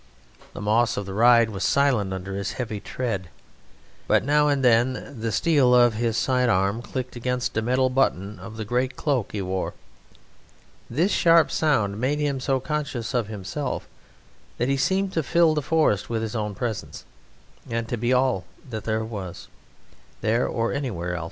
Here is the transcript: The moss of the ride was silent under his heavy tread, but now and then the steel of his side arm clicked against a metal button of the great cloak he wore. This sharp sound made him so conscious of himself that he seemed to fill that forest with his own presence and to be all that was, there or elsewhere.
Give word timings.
The 0.55 0.61
moss 0.61 0.97
of 0.97 1.05
the 1.05 1.13
ride 1.13 1.51
was 1.51 1.63
silent 1.63 2.11
under 2.11 2.33
his 2.33 2.53
heavy 2.53 2.79
tread, 2.79 3.29
but 4.07 4.25
now 4.25 4.47
and 4.47 4.65
then 4.65 5.19
the 5.21 5.31
steel 5.31 5.75
of 5.75 5.93
his 5.93 6.17
side 6.17 6.49
arm 6.49 6.81
clicked 6.81 7.15
against 7.15 7.55
a 7.55 7.61
metal 7.61 7.87
button 7.87 8.39
of 8.39 8.57
the 8.57 8.65
great 8.65 8.95
cloak 8.95 9.31
he 9.31 9.43
wore. 9.43 9.75
This 10.89 11.11
sharp 11.11 11.51
sound 11.51 12.01
made 12.01 12.17
him 12.17 12.39
so 12.39 12.59
conscious 12.59 13.13
of 13.13 13.27
himself 13.27 13.87
that 14.57 14.69
he 14.69 14.75
seemed 14.75 15.13
to 15.13 15.21
fill 15.21 15.53
that 15.53 15.61
forest 15.61 16.09
with 16.09 16.23
his 16.23 16.35
own 16.35 16.55
presence 16.55 17.05
and 17.69 17.87
to 17.87 17.95
be 17.95 18.11
all 18.11 18.45
that 18.67 18.87
was, 19.03 19.49
there 20.23 20.47
or 20.47 20.73
elsewhere. 20.73 21.19